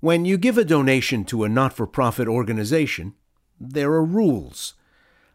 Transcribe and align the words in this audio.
When 0.00 0.24
you 0.24 0.38
give 0.38 0.56
a 0.56 0.64
donation 0.64 1.26
to 1.26 1.44
a 1.44 1.48
not 1.50 1.74
for 1.74 1.86
profit 1.86 2.26
organization, 2.26 3.12
there 3.60 3.92
are 3.92 4.04
rules. 4.04 4.72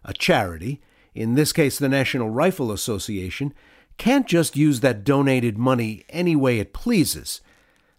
A 0.04 0.12
charity, 0.12 0.82
in 1.14 1.36
this 1.36 1.54
case 1.54 1.78
the 1.78 1.88
National 1.88 2.32
Rifle 2.32 2.72
Association, 2.72 3.54
can't 4.00 4.26
just 4.26 4.58
use 4.58 4.80
that 4.80 5.04
donated 5.04 5.60
money 5.60 6.04
any 6.10 6.36
way 6.36 6.58
it 6.58 6.74
pleases. 6.74 7.41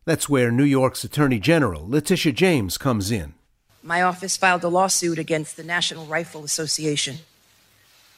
That's 0.07 0.29
where 0.29 0.51
New 0.51 0.65
York's 0.65 1.05
Attorney 1.05 1.39
General, 1.39 1.89
Letitia 1.89 2.33
James, 2.33 2.79
comes 2.79 3.13
in. 3.13 3.35
My 3.81 4.03
office 4.03 4.37
filed 4.37 4.65
a 4.65 4.69
lawsuit 4.69 5.21
against 5.21 5.57
the 5.57 5.63
National 5.63 6.07
Rifle 6.07 6.43
Association 6.43 7.19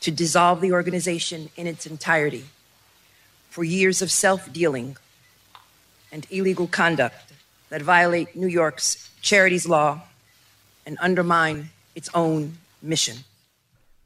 to 0.01 0.11
dissolve 0.11 0.63
the 0.63 0.73
organization 0.73 1.51
in 1.55 1.67
its 1.67 1.87
entirety 1.87 2.47
for 3.51 3.63
years 3.63 4.01
of 4.01 4.11
self 4.11 4.51
dealing 4.51 4.97
and 6.11 6.27
illegal 6.31 6.67
conduct 6.67 7.28
that 7.71 7.83
violate 7.83 8.35
New 8.35 8.47
York's 8.47 9.11
charities 9.21 9.67
law 9.69 10.03
and 10.87 10.97
undermine 11.01 11.71
its 11.95 12.09
own 12.15 12.59
mission. 12.83 13.19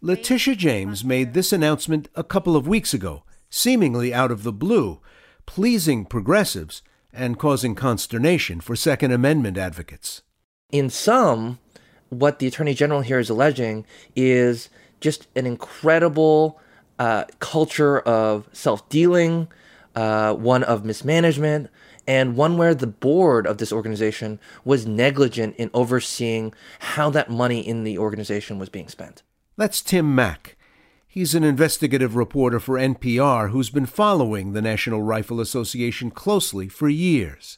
Letitia 0.01 0.57
James 0.57 1.05
made 1.05 1.33
this 1.33 1.53
announcement 1.53 2.09
a 2.17 2.25
couple 2.25 2.57
of 2.57 2.67
weeks 2.67 2.93
ago, 2.93 3.23
seemingly 3.51 4.13
out 4.13 4.33
of 4.33 4.43
the 4.43 4.53
blue, 4.53 4.99
pleasing 5.47 6.05
progressives 6.05 6.83
and 7.13 7.39
causing 7.39 7.75
consternation 7.75 8.61
for 8.61 8.75
Second 8.75 9.13
Amendment 9.13 9.57
advocates. 9.57 10.23
In 10.73 10.91
sum, 10.91 11.59
what 12.09 12.39
the 12.39 12.47
Attorney 12.47 12.75
General 12.75 13.03
here 13.03 13.19
is 13.19 13.31
alleging 13.31 13.85
is 14.17 14.69
just 15.01 15.29
an 15.37 15.47
incredible 15.47 16.61
uh, 16.99 17.25
culture 17.39 18.01
of 18.01 18.49
self 18.53 18.89
dealing, 18.89 19.49
uh, 19.95 20.35
one 20.35 20.63
of 20.65 20.85
mismanagement, 20.85 21.71
and 22.13 22.37
one 22.37 22.59
where 22.59 22.75
the 22.75 22.87
board 22.87 23.47
of 23.47 23.57
this 23.57 23.73
organization 23.73 24.39
was 24.67 24.87
negligent 24.87 25.57
in 25.57 25.71
overseeing 25.73 26.53
how 26.79 27.09
that 27.09 27.31
money 27.31 27.67
in 27.67 27.85
the 27.85 27.97
organization 27.97 28.59
was 28.59 28.69
being 28.69 28.87
spent. 28.87 29.23
That's 29.57 29.81
Tim 29.81 30.15
Mak. 30.15 30.59
He's 31.09 31.35
an 31.35 31.43
investigative 31.43 32.15
reporter 32.15 32.61
for 32.61 32.77
NPR 32.77 33.51
who's 33.51 33.71
been 33.71 33.87
following 33.87 34.53
the 34.53 34.61
National 34.61 35.01
Rifle 35.03 35.41
Association 35.41 36.11
closely 36.11 36.69
for 36.69 36.87
years. 36.87 37.57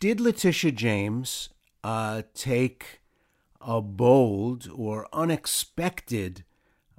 Did 0.00 0.20
Letitia 0.20 0.72
James 0.72 1.48
uh, 1.82 2.22
take 2.34 3.00
a 3.62 3.80
bold 3.80 4.68
or 4.74 5.08
unexpected 5.14 6.44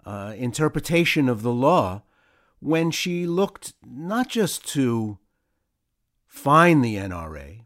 uh, 0.07 0.33
interpretation 0.35 1.29
of 1.29 1.43
the 1.43 1.53
law 1.53 2.01
when 2.59 2.89
she 2.89 3.27
looked 3.27 3.73
not 3.85 4.27
just 4.27 4.67
to 4.69 5.19
fine 6.29 6.81
the 6.81 6.95
NRA 6.95 7.63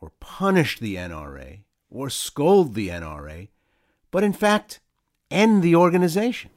or 0.00 0.10
punish 0.18 0.80
the 0.80 0.96
NRA 0.96 1.60
or 1.88 2.10
scold 2.10 2.74
the 2.74 2.88
NRA, 2.88 3.48
but 4.10 4.24
in 4.24 4.32
fact 4.32 4.80
end 5.30 5.62
the 5.62 5.76
organization. 5.76 6.50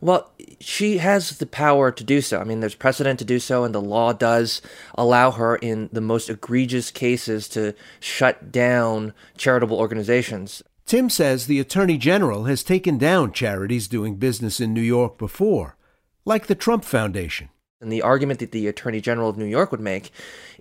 Well, 0.00 0.32
she 0.60 0.98
has 0.98 1.38
the 1.38 1.46
power 1.46 1.90
to 1.90 2.04
do 2.04 2.20
so. 2.20 2.38
I 2.38 2.44
mean, 2.44 2.60
there's 2.60 2.74
precedent 2.74 3.18
to 3.20 3.24
do 3.24 3.38
so, 3.38 3.64
and 3.64 3.74
the 3.74 3.80
law 3.80 4.12
does 4.12 4.60
allow 4.96 5.30
her, 5.30 5.56
in 5.56 5.88
the 5.92 6.02
most 6.02 6.28
egregious 6.28 6.90
cases, 6.90 7.48
to 7.50 7.74
shut 8.00 8.52
down 8.52 9.14
charitable 9.38 9.78
organizations. 9.78 10.62
Tim 10.84 11.08
says 11.08 11.46
the 11.46 11.60
Attorney 11.60 11.96
General 11.96 12.44
has 12.44 12.62
taken 12.62 12.98
down 12.98 13.32
charities 13.32 13.88
doing 13.88 14.16
business 14.16 14.60
in 14.60 14.74
New 14.74 14.82
York 14.82 15.16
before, 15.16 15.76
like 16.26 16.48
the 16.48 16.54
Trump 16.54 16.84
Foundation. 16.84 17.48
And 17.84 17.92
the 17.92 18.02
argument 18.02 18.40
that 18.40 18.52
the 18.52 18.66
Attorney 18.66 19.00
General 19.00 19.28
of 19.28 19.38
New 19.38 19.44
York 19.44 19.70
would 19.70 19.80
make 19.80 20.10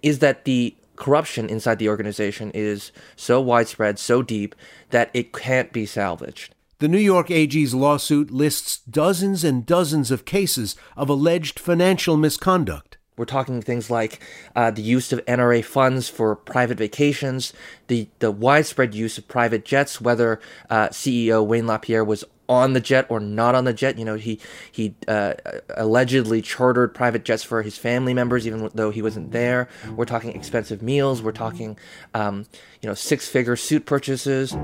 is 0.01 0.19
that 0.19 0.45
the 0.45 0.75
corruption 0.95 1.49
inside 1.49 1.79
the 1.79 1.89
organization 1.89 2.51
is 2.53 2.91
so 3.15 3.41
widespread, 3.41 3.97
so 3.97 4.21
deep, 4.21 4.53
that 4.91 5.09
it 5.13 5.33
can't 5.33 5.73
be 5.73 5.85
salvaged. 5.85 6.53
The 6.79 6.87
New 6.87 6.99
York 6.99 7.31
AG's 7.31 7.73
lawsuit 7.73 8.29
lists 8.29 8.79
dozens 8.79 9.43
and 9.43 9.65
dozens 9.65 10.11
of 10.11 10.25
cases 10.25 10.75
of 10.97 11.09
alleged 11.09 11.59
financial 11.59 12.17
misconduct. 12.17 12.97
We're 13.15 13.25
talking 13.25 13.61
things 13.61 13.89
like 13.89 14.19
uh, 14.55 14.71
the 14.71 14.81
use 14.81 15.13
of 15.13 15.23
NRA 15.25 15.63
funds 15.63 16.09
for 16.09 16.35
private 16.35 16.79
vacations, 16.79 17.53
the, 17.87 18.09
the 18.19 18.31
widespread 18.31 18.95
use 18.95 19.17
of 19.17 19.27
private 19.27 19.65
jets, 19.65 20.01
whether 20.01 20.41
uh, 20.69 20.89
CEO 20.89 21.45
Wayne 21.45 21.67
LaPierre 21.67 22.03
was 22.03 22.25
on 22.53 22.73
the 22.73 22.79
jet 22.79 23.05
or 23.09 23.19
not 23.19 23.55
on 23.55 23.65
the 23.65 23.73
jet. 23.73 23.97
You 23.97 24.05
know, 24.05 24.15
he 24.15 24.39
he 24.71 24.95
uh, 25.07 25.33
allegedly 25.75 26.41
chartered 26.41 26.93
private 26.93 27.25
jets 27.25 27.43
for 27.43 27.61
his 27.61 27.77
family 27.77 28.13
members, 28.13 28.47
even 28.47 28.69
though 28.73 28.91
he 28.91 29.01
wasn't 29.01 29.31
there. 29.31 29.67
We're 29.95 30.05
talking 30.05 30.35
expensive 30.35 30.81
meals. 30.81 31.21
We're 31.21 31.31
talking, 31.31 31.77
um, 32.13 32.45
you 32.81 32.87
know, 32.87 32.95
six-figure 32.95 33.55
suit 33.55 33.85
purchases. 33.85 34.55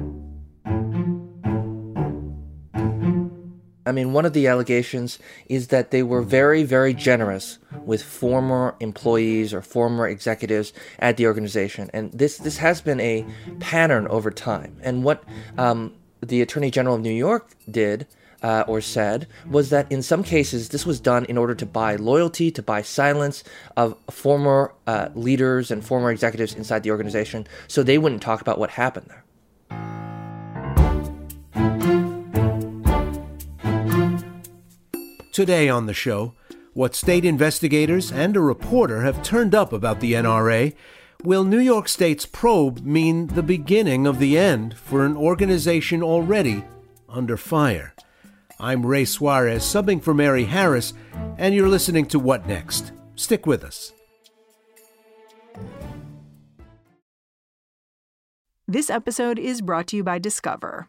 I 3.86 3.92
mean, 3.92 4.14
one 4.14 4.26
of 4.26 4.34
the 4.34 4.46
allegations 4.46 5.18
is 5.48 5.70
that 5.70 5.90
they 5.90 6.04
were 6.04 6.22
very, 6.22 6.62
very 6.62 6.94
generous 6.94 7.58
with 7.86 8.04
former 8.04 8.76
employees 8.80 9.52
or 9.52 9.64
former 9.64 10.08
executives 10.08 10.74
at 11.00 11.18
the 11.18 11.26
organization, 11.26 11.90
and 11.92 12.12
this 12.12 12.38
this 12.38 12.58
has 12.58 12.82
been 12.82 13.00
a 13.00 13.26
pattern 13.60 14.08
over 14.10 14.30
time. 14.30 14.78
And 14.84 15.04
what 15.04 15.24
um, 15.58 15.96
the 16.22 16.42
Attorney 16.42 16.72
General 16.72 16.96
of 16.96 17.02
New 17.02 17.12
York 17.12 17.52
did 17.70 18.08
uh, 18.42 18.64
or 18.68 18.82
said 18.82 19.28
was 19.50 19.70
that 19.70 19.92
in 19.92 20.02
some 20.02 20.24
cases 20.24 20.70
this 20.70 20.86
was 20.86 21.00
done 21.00 21.26
in 21.26 21.38
order 21.38 21.56
to 21.56 21.66
buy 21.66 21.96
loyalty, 21.96 22.52
to 22.52 22.62
buy 22.62 22.82
silence 22.82 23.44
of 23.76 23.98
former 24.10 24.74
uh, 24.88 25.10
leaders 25.14 25.72
and 25.72 25.84
former 25.84 26.12
executives 26.12 26.54
inside 26.54 26.84
the 26.84 26.92
organization 26.92 27.48
so 27.68 27.84
they 27.84 27.98
wouldn't 27.98 28.22
talk 28.22 28.42
about 28.42 28.58
what 28.58 28.72
happened 28.72 29.08
there. 29.10 29.24
Today 35.32 35.70
on 35.70 35.86
the 35.86 35.94
show, 35.94 36.34
what 36.74 36.96
state 36.96 37.24
investigators 37.24 38.12
and 38.12 38.36
a 38.36 38.42
reporter 38.42 39.02
have 39.02 39.24
turned 39.24 39.56
up 39.56 39.72
about 39.72 40.00
the 40.00 40.14
NRA 40.14 40.74
Will 41.26 41.44
New 41.44 41.60
York 41.60 41.90
State's 41.90 42.26
probe 42.26 42.80
mean 42.80 43.28
the 43.28 43.44
beginning 43.44 44.08
of 44.08 44.20
the 44.20 44.38
end 44.38 44.78
for 44.78 45.06
an 45.06 45.18
organization 45.18 46.02
already 46.02 46.64
under 47.10 47.36
fire? 47.36 47.94
I'm 48.58 48.86
Ray 48.86 49.04
Suarez, 49.04 49.64
subbing 49.64 50.02
for 50.02 50.14
Mary 50.14 50.46
Harris, 50.46 50.94
and 51.38 51.54
you're 51.54 51.68
listening 51.68 52.06
to 52.06 52.20
What 52.20 52.48
Next? 52.48 52.94
Stick 53.18 53.46
with 53.46 53.66
us. 53.66 53.92
This 58.66 58.90
episode 58.90 59.38
is 59.38 59.62
brought 59.62 59.88
to 59.88 59.98
you 59.98 60.06
by 60.06 60.20
Discover. 60.20 60.88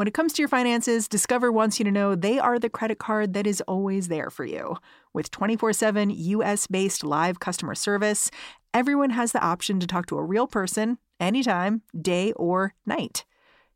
When 0.00 0.08
it 0.08 0.14
comes 0.14 0.32
to 0.32 0.40
your 0.40 0.48
finances, 0.48 1.06
Discover 1.06 1.52
wants 1.52 1.78
you 1.78 1.84
to 1.84 1.90
know 1.90 2.14
they 2.14 2.38
are 2.38 2.58
the 2.58 2.70
credit 2.70 2.98
card 2.98 3.34
that 3.34 3.46
is 3.46 3.60
always 3.68 4.08
there 4.08 4.30
for 4.30 4.46
you. 4.46 4.78
With 5.12 5.30
24 5.30 5.74
7 5.74 6.08
US 6.10 6.66
based 6.66 7.04
live 7.04 7.38
customer 7.38 7.74
service 7.74 8.30
everyone 8.72 9.10
has 9.10 9.32
the 9.32 9.44
option 9.44 9.80
to 9.80 9.86
talk 9.86 10.06
to 10.06 10.18
a 10.18 10.22
real 10.22 10.46
person 10.46 10.98
anytime, 11.18 11.82
day 12.00 12.32
or 12.32 12.74
night. 12.86 13.24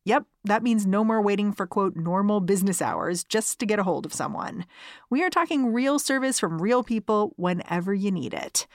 Yep, 0.05 0.25
that 0.45 0.63
means 0.63 0.87
no 0.87 1.03
more 1.03 1.23
waiting 1.23 1.53
for 1.53 1.67
quote 1.67 1.97
normal 1.97 2.41
business 2.41 2.83
hours 2.83 3.25
just 3.25 3.59
to 3.59 3.67
get 3.67 3.79
a 3.79 3.85
hold 3.85 4.05
of 4.05 4.13
someone. 4.13 4.67
We 5.09 5.23
are 5.23 5.31
talking 5.31 5.73
real 5.73 5.99
service 5.99 6.39
from 6.39 6.61
real 6.61 6.83
people 6.83 7.33
whenever 7.37 7.95
you 7.95 8.11
need 8.11 8.35
it. 8.35 8.67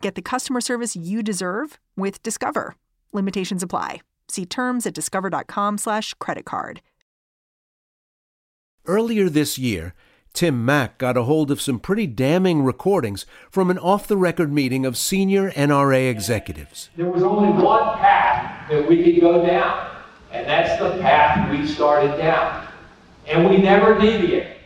Get 0.00 0.14
the 0.14 0.22
customer 0.22 0.60
service 0.60 0.96
you 0.96 1.22
deserve 1.22 1.78
with 1.96 2.22
Discover. 2.22 2.76
Limitations 3.12 3.62
apply. 3.62 4.00
See 4.28 4.46
terms 4.46 4.86
at 4.86 4.94
discover.com/slash 4.94 6.14
credit 6.14 6.44
card. 6.44 6.80
Earlier 8.86 9.28
this 9.28 9.58
year, 9.58 9.94
Tim 10.32 10.64
Mak 10.64 10.98
got 10.98 11.16
a 11.16 11.24
hold 11.24 11.50
of 11.50 11.60
some 11.60 11.80
pretty 11.80 12.06
damning 12.06 12.62
recordings 12.62 13.26
from 13.50 13.70
an 13.70 13.78
off 13.78 14.06
the 14.06 14.16
record 14.16 14.52
meeting 14.52 14.86
of 14.86 14.96
senior 14.96 15.50
NRA 15.52 16.10
executives. 16.10 16.90
There 16.96 17.10
was 17.10 17.22
only 17.22 17.50
one 17.62 17.98
path 17.98 18.68
that 18.70 18.88
we 18.88 19.02
could 19.02 19.20
go 19.20 19.44
down, 19.44 19.90
and 20.30 20.46
that's 20.46 20.80
the 20.80 21.00
path 21.00 21.50
we 21.50 21.66
started 21.66 22.16
down. 22.18 22.66
And 23.26 23.48
we 23.48 23.58
never 23.58 23.98
deviated. 23.98 24.56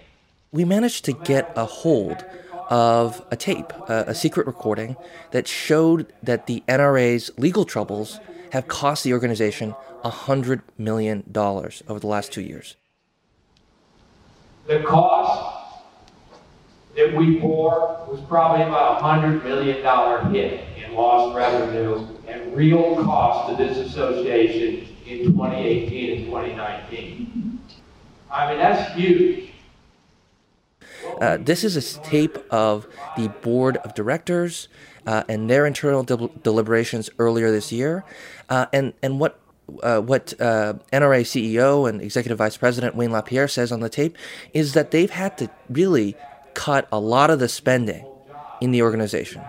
We 0.51 0.65
managed 0.65 1.05
to 1.07 1.13
get 1.13 1.53
a 1.57 1.65
hold 1.65 2.25
of 2.69 3.25
a 3.31 3.37
tape, 3.37 3.73
uh, 3.89 4.05
a 4.07 4.15
secret 4.15 4.47
recording 4.47 4.97
that 5.31 5.49
showed 5.49 6.13
that 6.23 6.47
the 6.47 6.63
NRA's 6.69 7.31
legal 7.37 7.65
troubles 7.65 8.21
have 8.51 8.69
cost 8.69 9.05
the 9.05 9.13
organization 9.13 9.75
$100 10.05 10.63
million 10.79 11.25
over 11.35 11.99
the 11.99 12.07
last 12.07 12.33
two 12.33 12.43
years. 12.43 12.77
The 14.67 14.81
cost 14.81 15.22
that 16.97 17.15
we 17.15 17.39
bore 17.39 18.05
was 18.09 18.21
probably 18.29 18.65
about 18.65 19.01
a 19.01 19.05
$100 19.05 19.43
million 19.45 20.33
hit 20.33 20.65
in 20.85 20.95
lost 20.95 21.37
revenue 21.37 22.07
and 22.27 22.55
real 22.55 23.03
cost 23.05 23.51
to 23.51 23.65
this 23.65 23.79
association 23.79 24.87
in 25.07 25.25
2018 25.25 26.19
and 26.19 26.27
2019. 26.27 27.61
I 28.31 28.49
mean, 28.51 28.59
that's 28.59 28.95
huge. 28.95 29.51
Uh, 31.21 31.37
this 31.39 31.65
is 31.65 31.77
a 31.77 32.01
tape 32.01 32.39
of 32.51 32.87
the 33.17 33.29
board 33.29 33.77
of 33.79 33.95
directors 33.95 34.69
uh, 35.07 35.25
and 35.29 35.51
their 35.51 35.67
internal 35.67 36.03
de- 36.03 36.31
deliberations 36.43 37.11
earlier 37.19 37.51
this 37.51 37.73
year, 37.73 38.05
uh, 38.49 38.67
and 38.73 38.93
and 39.03 39.19
what 39.19 39.39
uh, 39.83 40.01
what 40.01 40.33
uh, 40.41 40.75
NRA 40.93 41.23
CEO 41.23 41.89
and 41.89 42.01
Executive 42.01 42.39
Vice 42.39 42.57
President 42.57 42.95
Wayne 42.95 43.11
LaPierre 43.11 43.49
says 43.49 43.73
on 43.73 43.81
the 43.81 43.89
tape 43.89 44.17
is 44.53 44.75
that 44.75 44.91
they've 44.91 45.11
had 45.11 45.37
to 45.39 45.51
really 45.69 46.17
cut 46.55 46.89
a 46.93 46.99
lot 46.99 47.31
of 47.31 47.39
the 47.39 47.49
spending 47.49 48.07
in 48.61 48.71
the 48.71 48.83
organization. 48.83 49.43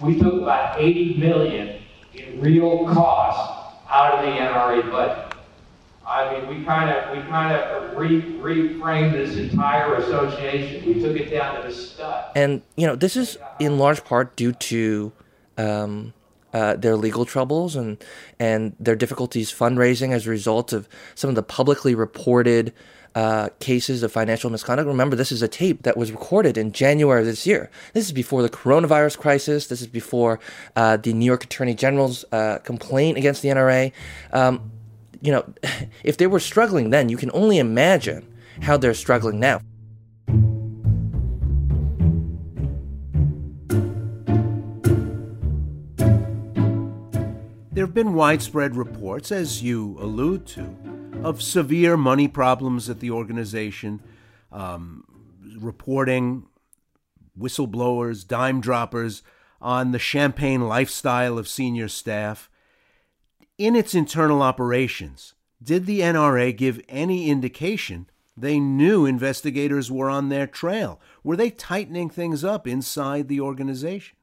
We 0.00 0.18
took 0.18 0.42
about 0.42 0.80
80 0.80 1.16
million 1.18 1.82
in 2.14 2.40
real 2.40 2.86
costs 2.86 3.76
out 3.88 4.18
of 4.18 4.24
the 4.24 4.32
NRA 4.32 4.90
budget. 4.90 5.34
I 6.06 6.32
mean, 6.32 6.48
we 6.48 6.64
kind 6.64 6.90
of 6.90 7.16
we 7.16 7.22
kind 7.30 7.56
of 7.56 7.96
re, 7.96 8.20
reframed 8.20 9.12
this 9.12 9.36
entire 9.36 9.94
association. 9.96 10.86
We 10.86 11.00
took 11.00 11.16
it 11.16 11.30
down 11.30 11.56
to 11.56 11.68
the 11.68 11.74
stud. 11.74 12.24
And 12.36 12.62
you 12.76 12.86
know, 12.86 12.94
this 12.94 13.16
is 13.16 13.38
in 13.58 13.78
large 13.78 14.04
part 14.04 14.36
due 14.36 14.52
to 14.52 15.12
um, 15.56 16.12
uh, 16.52 16.76
their 16.76 16.96
legal 16.96 17.24
troubles 17.24 17.74
and 17.74 18.02
and 18.38 18.76
their 18.78 18.96
difficulties 18.96 19.50
fundraising 19.50 20.12
as 20.12 20.26
a 20.26 20.30
result 20.30 20.72
of 20.72 20.88
some 21.14 21.30
of 21.30 21.36
the 21.36 21.42
publicly 21.42 21.94
reported 21.94 22.72
uh, 23.14 23.48
cases 23.60 24.02
of 24.02 24.12
financial 24.12 24.50
misconduct. 24.50 24.86
Remember, 24.86 25.16
this 25.16 25.32
is 25.32 25.42
a 25.42 25.48
tape 25.48 25.82
that 25.82 25.96
was 25.96 26.10
recorded 26.10 26.56
in 26.58 26.72
January 26.72 27.20
of 27.20 27.26
this 27.26 27.46
year. 27.46 27.70
This 27.92 28.06
is 28.06 28.12
before 28.12 28.42
the 28.42 28.48
coronavirus 28.48 29.18
crisis. 29.18 29.68
This 29.68 29.80
is 29.80 29.86
before 29.86 30.40
uh, 30.76 30.96
the 30.96 31.12
New 31.12 31.24
York 31.24 31.44
Attorney 31.44 31.74
General's 31.74 32.24
uh, 32.32 32.58
complaint 32.58 33.16
against 33.18 33.42
the 33.42 33.48
NRA. 33.48 33.92
Um, 34.32 34.72
you 35.20 35.32
know, 35.32 35.52
if 36.04 36.16
they 36.16 36.26
were 36.26 36.40
struggling 36.40 36.90
then, 36.90 37.08
you 37.08 37.16
can 37.16 37.30
only 37.32 37.58
imagine 37.58 38.26
how 38.62 38.76
they're 38.76 38.94
struggling 38.94 39.40
now. 39.40 39.60
There 47.74 47.84
have 47.84 47.94
been 47.94 48.14
widespread 48.14 48.76
reports, 48.76 49.32
as 49.32 49.60
you 49.60 49.96
allude 49.98 50.46
to, 50.46 50.76
of 51.24 51.42
severe 51.42 51.96
money 51.96 52.28
problems 52.28 52.90
at 52.90 53.00
the 53.00 53.10
organization, 53.10 54.02
um, 54.52 55.04
reporting 55.58 56.46
whistleblowers, 57.38 58.26
dime 58.26 58.60
droppers 58.60 59.22
on 59.60 59.92
the 59.92 59.98
champagne 59.98 60.68
lifestyle 60.68 61.38
of 61.38 61.48
senior 61.48 61.88
staff. 61.88 62.50
In 63.56 63.74
its 63.74 63.94
internal 63.94 64.42
operations, 64.42 65.34
did 65.62 65.86
the 65.86 66.00
NRA 66.00 66.54
give 66.56 66.82
any 66.88 67.30
indication 67.30 68.08
they 68.36 68.58
knew 68.58 69.06
investigators 69.06 69.90
were 69.90 70.10
on 70.10 70.28
their 70.28 70.46
trail? 70.46 71.00
Were 71.22 71.36
they 71.36 71.50
tightening 71.50 72.10
things 72.10 72.44
up 72.44 72.66
inside 72.66 73.28
the 73.28 73.40
organization? 73.40 74.16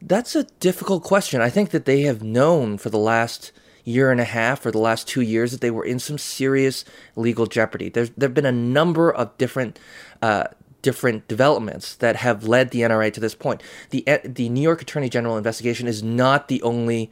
That's 0.00 0.36
a 0.36 0.44
difficult 0.44 1.02
question. 1.02 1.40
I 1.40 1.48
think 1.50 1.70
that 1.70 1.86
they 1.86 2.02
have 2.02 2.22
known 2.22 2.76
for 2.76 2.90
the 2.90 2.98
last 2.98 3.52
year 3.84 4.10
and 4.10 4.20
a 4.20 4.24
half 4.24 4.64
or 4.64 4.70
the 4.70 4.78
last 4.78 5.06
two 5.06 5.20
years 5.20 5.52
that 5.52 5.60
they 5.60 5.70
were 5.70 5.84
in 5.84 5.98
some 5.98 6.18
serious 6.18 6.84
legal 7.16 7.46
jeopardy. 7.46 7.88
There's 7.88 8.10
there 8.10 8.28
have 8.28 8.34
been 8.34 8.46
a 8.46 8.52
number 8.52 9.12
of 9.12 9.36
different 9.38 9.78
uh, 10.22 10.44
different 10.82 11.26
developments 11.28 11.94
that 11.96 12.16
have 12.16 12.44
led 12.44 12.70
the 12.70 12.80
NRA 12.80 13.12
to 13.12 13.20
this 13.20 13.34
point. 13.34 13.62
The 13.90 14.04
the 14.24 14.48
New 14.48 14.62
York 14.62 14.82
Attorney 14.82 15.08
General 15.08 15.36
investigation 15.36 15.86
is 15.86 16.02
not 16.02 16.48
the 16.48 16.62
only 16.62 17.10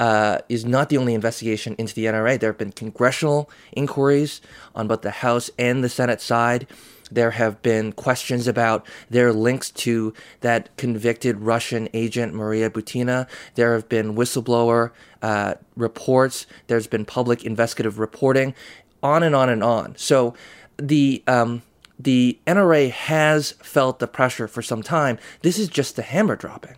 uh, 0.00 0.38
is 0.48 0.64
not 0.64 0.88
the 0.88 0.98
only 0.98 1.14
investigation 1.14 1.74
into 1.78 1.94
the 1.94 2.06
NRA. 2.06 2.38
There 2.38 2.50
have 2.50 2.58
been 2.58 2.72
congressional 2.72 3.50
inquiries 3.72 4.40
on 4.74 4.88
both 4.88 5.02
the 5.02 5.10
House 5.10 5.50
and 5.58 5.84
the 5.84 5.88
Senate 5.88 6.20
side. 6.20 6.66
There 7.14 7.32
have 7.32 7.62
been 7.62 7.92
questions 7.92 8.46
about 8.46 8.86
their 9.08 9.32
links 9.32 9.70
to 9.70 10.12
that 10.40 10.76
convicted 10.76 11.40
Russian 11.40 11.88
agent 11.94 12.34
Maria 12.34 12.70
Butina. 12.70 13.28
There 13.54 13.74
have 13.74 13.88
been 13.88 14.14
whistleblower 14.14 14.90
uh, 15.22 15.54
reports. 15.76 16.46
There's 16.66 16.86
been 16.86 17.04
public 17.04 17.44
investigative 17.44 17.98
reporting, 17.98 18.54
on 19.02 19.22
and 19.22 19.34
on 19.34 19.48
and 19.48 19.62
on. 19.62 19.94
So 19.96 20.34
the 20.76 21.22
um, 21.26 21.62
the 21.98 22.38
NRA 22.46 22.90
has 22.90 23.52
felt 23.52 23.98
the 23.98 24.08
pressure 24.08 24.48
for 24.48 24.62
some 24.62 24.82
time. 24.82 25.18
This 25.42 25.58
is 25.58 25.68
just 25.68 25.96
the 25.96 26.02
hammer 26.02 26.36
dropping. 26.36 26.76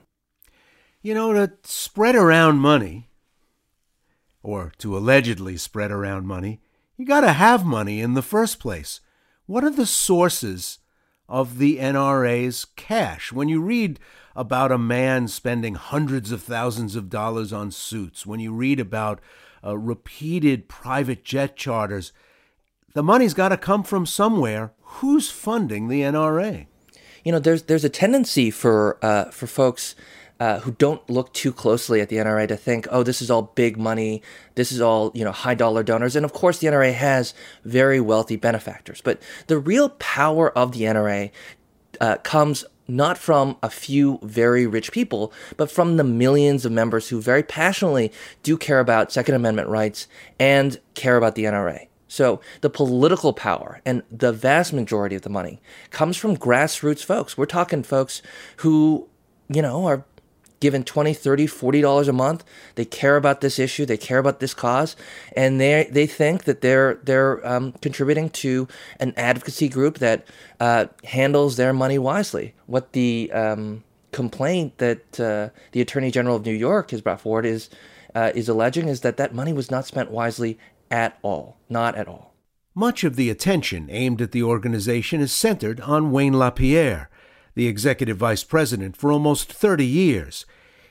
You 1.03 1.15
know, 1.15 1.33
to 1.33 1.53
spread 1.63 2.17
around 2.17 2.59
money, 2.59 3.09
or 4.43 4.73
to 4.79 4.97
allegedly 4.97 5.57
spread 5.57 5.91
around 5.91 6.27
money, 6.27 6.61
you 6.97 7.07
got 7.07 7.21
to 7.21 7.33
have 7.33 7.65
money 7.65 8.01
in 8.01 8.15
the 8.15 8.23
first 8.23 8.59
place. 8.59 9.01
What 9.47 9.63
are 9.63 9.71
the 9.71 9.87
sources 9.87 10.79
of 11.29 11.59
the 11.59 11.79
NRA's 11.79 12.65
cash? 12.65 13.33
When 13.33 13.49
you 13.49 13.61
read 13.61 14.01
about 14.35 14.73
a 14.73 14.79
man 14.79 15.29
spending 15.29 15.77
hundreds 15.77 16.33
of 16.33 16.43
thousands 16.43 16.97
of 16.97 17.09
dollars 17.09 17.53
on 17.53 17.71
suits, 17.71 18.27
when 18.27 18.41
you 18.41 18.53
read 18.53 18.81
about 18.81 19.21
uh, 19.65 19.79
repeated 19.79 20.69
private 20.69 21.25
jet 21.25 21.57
charters, 21.57 22.13
the 22.95 23.05
money's 23.05 23.35
got 23.35 23.51
to 23.51 23.57
come 23.57 23.85
from 23.85 24.05
somewhere. 24.05 24.73
Who's 24.83 25.31
funding 25.31 25.87
the 25.87 26.01
NRA? 26.01 26.67
You 27.23 27.31
know, 27.31 27.39
there's 27.39 27.65
there's 27.65 27.85
a 27.85 27.89
tendency 27.89 28.51
for 28.51 28.99
uh, 29.01 29.27
for 29.27 29.47
folks 29.47 29.95
uh, 30.39 30.61
who 30.61 30.73
don't 30.73 31.09
look 31.09 31.33
too 31.33 31.53
closely 31.53 32.01
at 32.01 32.09
the 32.09 32.17
NRA 32.17 32.47
to 32.49 32.57
think, 32.57 32.87
oh, 32.91 33.03
this 33.03 33.23
is 33.23 33.31
all 33.31 33.43
big 33.55 33.79
money, 33.79 34.23
this 34.55 34.71
is 34.71 34.81
all 34.81 35.11
you 35.15 35.25
know 35.25 35.33
high 35.33 35.55
dollar 35.55 35.83
donors, 35.83 36.17
and 36.17 36.25
of 36.25 36.33
course 36.33 36.59
the 36.59 36.67
NRA 36.67 36.93
has 36.93 37.35
very 37.65 38.01
wealthy 38.01 38.37
benefactors. 38.37 39.01
But 39.01 39.21
the 39.47 39.59
real 39.59 39.91
power 39.91 40.57
of 40.57 40.73
the 40.73 40.83
NRA 40.83 41.31
uh, 42.01 42.17
comes 42.19 42.65
not 42.89 43.19
from 43.19 43.57
a 43.63 43.71
few 43.71 44.19
very 44.23 44.67
rich 44.67 44.93
people, 44.93 45.33
but 45.57 45.71
from 45.71 45.97
the 45.97 46.05
millions 46.05 46.65
of 46.65 46.73
members 46.73 47.09
who 47.09 47.21
very 47.21 47.43
passionately 47.43 48.13
do 48.43 48.57
care 48.57 48.79
about 48.79 49.11
Second 49.11 49.35
Amendment 49.35 49.69
rights 49.69 50.07
and 50.39 50.79
care 50.95 51.17
about 51.17 51.35
the 51.35 51.45
NRA. 51.45 51.89
So 52.09 52.41
the 52.61 52.71
political 52.71 53.33
power 53.33 53.81
and 53.85 54.03
the 54.11 54.33
vast 54.33 54.73
majority 54.73 55.17
of 55.17 55.23
the 55.23 55.29
money 55.29 55.61
comes 55.91 56.17
from 56.17 56.37
grassroots 56.37 57.05
folks. 57.05 57.37
We're 57.37 57.47
talking 57.47 57.83
folks 57.83 58.23
who, 58.59 59.09
you 59.49 59.61
know, 59.61 59.87
are 59.87 60.05
given 60.61 60.85
20 60.85 61.15
30 61.15 61.47
40 61.47 61.81
dollars 61.81 62.09
a 62.09 62.13
month. 62.13 62.45
They 62.75 62.85
care 62.85 63.17
about 63.17 63.41
this 63.41 63.59
issue. 63.59 63.87
They 63.87 63.97
care 63.97 64.19
about 64.19 64.41
this 64.41 64.55
cause. 64.55 64.97
And 65.35 65.61
they 65.61 65.89
they 65.91 66.07
think 66.07 66.45
that 66.45 66.61
they're 66.61 66.95
they're 67.03 67.47
um, 67.47 67.73
contributing 67.81 68.31
to 68.31 68.69
an 69.01 69.13
advocacy 69.17 69.69
group 69.69 69.99
that 69.99 70.27
uh, 70.61 70.87
handles 71.05 71.57
their 71.57 71.73
money 71.73 71.99
wisely. 71.99 72.55
What 72.67 72.93
the 72.93 73.31
um, 73.33 73.85
complaint 74.13 74.79
that 74.79 75.21
uh, 75.21 75.51
the 75.73 75.81
attorney 75.81 76.11
general 76.11 76.37
of 76.37 76.47
new 76.47 76.53
york 76.53 76.91
has 76.91 77.03
brought 77.03 77.21
forward 77.21 77.45
is 77.45 77.69
uh, 78.15 78.33
is 78.35 78.49
alleging 78.49 78.89
is 78.89 79.03
that 79.03 79.19
that 79.19 79.35
money 79.35 79.53
was 79.53 79.71
not 79.71 79.85
spent 79.85 80.11
wisely 80.11 80.59
at 80.91 81.19
all. 81.23 81.59
Not 81.69 81.97
at 81.97 82.09
all. 82.09 82.35
Much 82.75 83.05
of 83.05 83.17
the 83.17 83.31
attention 83.31 83.89
aimed 83.91 84.23
at 84.23 84.33
the 84.33 84.43
organization 84.43 85.21
is 85.21 85.33
centered 85.33 85.81
on 85.81 86.13
wayne 86.13 86.33
lapierre 86.33 87.11
the 87.57 87.67
executive 87.67 88.19
vice 88.19 88.45
president 88.45 88.97
for 88.97 89.11
almost 89.11 89.51
30 89.51 89.85
years. 89.85 90.45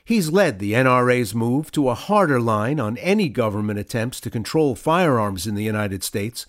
He's 0.04 0.30
led 0.30 0.58
the 0.58 0.72
NRA's 0.72 1.34
move 1.34 1.72
to 1.72 1.88
a 1.88 1.94
harder 1.94 2.40
line 2.40 2.78
on 2.78 2.98
any 2.98 3.28
government 3.28 3.78
attempts 3.78 4.20
to 4.20 4.30
control 4.30 4.74
firearms 4.74 5.46
in 5.46 5.54
the 5.54 5.64
United 5.64 6.02
States, 6.02 6.44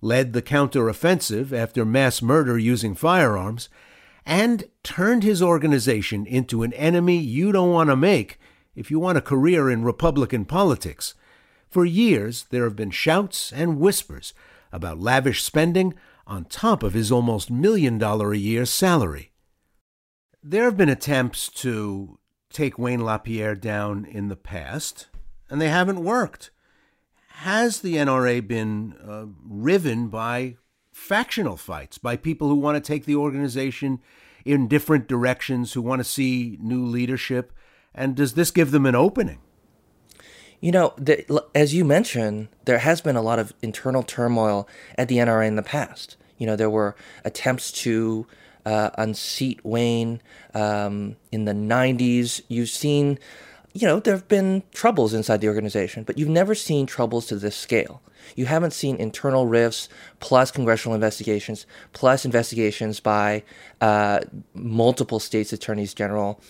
led 0.00 0.32
the 0.32 0.42
counteroffensive 0.42 1.52
after 1.52 1.84
mass 1.84 2.20
murder 2.22 2.58
using 2.58 2.94
firearms, 2.94 3.68
and 4.24 4.64
turned 4.82 5.22
his 5.22 5.42
organization 5.42 6.26
into 6.26 6.62
an 6.62 6.72
enemy 6.72 7.18
you 7.18 7.52
don't 7.52 7.72
want 7.72 7.90
to 7.90 7.96
make 7.96 8.38
if 8.74 8.90
you 8.90 8.98
want 8.98 9.18
a 9.18 9.22
career 9.22 9.70
in 9.70 9.84
Republican 9.84 10.46
politics. 10.46 11.14
For 11.68 11.84
years, 11.84 12.46
there 12.50 12.64
have 12.64 12.76
been 12.76 12.90
shouts 12.90 13.52
and 13.52 13.78
whispers 13.78 14.32
about 14.72 15.00
lavish 15.00 15.42
spending 15.42 15.94
on 16.26 16.46
top 16.46 16.82
of 16.82 16.94
his 16.94 17.12
almost 17.12 17.50
million 17.50 17.98
dollar 17.98 18.32
a 18.32 18.38
year 18.38 18.64
salary. 18.64 19.30
There 20.42 20.64
have 20.64 20.76
been 20.76 20.88
attempts 20.88 21.48
to 21.48 22.18
take 22.50 22.78
Wayne 22.78 23.04
LaPierre 23.04 23.56
down 23.56 24.04
in 24.04 24.28
the 24.28 24.36
past, 24.36 25.08
and 25.50 25.60
they 25.60 25.68
haven't 25.68 26.04
worked. 26.04 26.50
Has 27.28 27.80
the 27.80 27.96
NRA 27.96 28.46
been 28.46 28.94
uh, 29.04 29.26
riven 29.44 30.08
by 30.08 30.56
factional 30.92 31.56
fights, 31.56 31.98
by 31.98 32.16
people 32.16 32.48
who 32.48 32.56
want 32.56 32.76
to 32.76 32.86
take 32.86 33.04
the 33.04 33.16
organization 33.16 34.00
in 34.44 34.68
different 34.68 35.08
directions 35.08 35.72
who 35.72 35.82
want 35.82 36.00
to 36.00 36.04
see 36.04 36.56
new 36.60 36.84
leadership? 36.84 37.52
And 37.94 38.14
does 38.14 38.34
this 38.34 38.50
give 38.50 38.70
them 38.70 38.86
an 38.86 38.94
opening? 38.94 39.40
You 40.60 40.72
know, 40.72 40.94
the, 40.96 41.44
as 41.54 41.74
you 41.74 41.84
mentioned, 41.84 42.48
there 42.64 42.78
has 42.78 43.00
been 43.00 43.16
a 43.16 43.22
lot 43.22 43.38
of 43.38 43.52
internal 43.62 44.02
turmoil 44.02 44.68
at 44.96 45.08
the 45.08 45.18
NRA 45.18 45.46
in 45.46 45.56
the 45.56 45.62
past. 45.62 46.16
You 46.36 46.46
know, 46.46 46.56
there 46.56 46.70
were 46.70 46.96
attempts 47.24 47.72
to 47.82 48.26
uh, 48.68 48.90
unseat 48.98 49.64
Wayne 49.64 50.20
um, 50.52 51.16
in 51.32 51.46
the 51.46 51.54
90s. 51.54 52.42
You've 52.48 52.68
seen, 52.68 53.18
you 53.72 53.88
know, 53.88 53.98
there 53.98 54.14
have 54.14 54.28
been 54.28 54.62
troubles 54.72 55.14
inside 55.14 55.40
the 55.40 55.48
organization, 55.48 56.02
but 56.02 56.18
you've 56.18 56.28
never 56.28 56.54
seen 56.54 56.84
troubles 56.84 57.26
to 57.28 57.36
this 57.36 57.56
scale. 57.56 58.02
You 58.36 58.44
haven't 58.44 58.72
seen 58.72 58.96
internal 58.96 59.46
rifts 59.46 59.88
plus 60.20 60.50
congressional 60.50 60.94
investigations 60.94 61.64
plus 61.94 62.26
investigations 62.26 63.00
by 63.00 63.42
uh, 63.80 64.20
multiple 64.52 65.18
states' 65.18 65.54
attorneys 65.54 65.94
general. 65.94 66.40